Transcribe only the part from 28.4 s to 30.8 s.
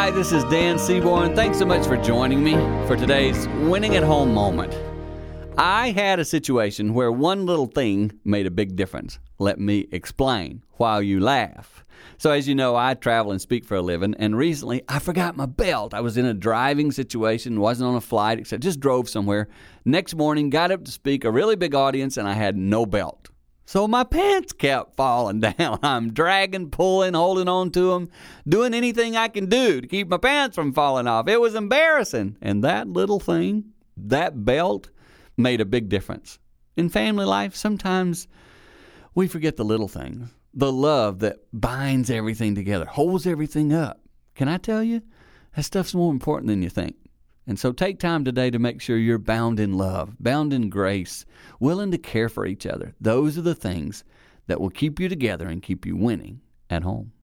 doing anything I can do to keep my pants from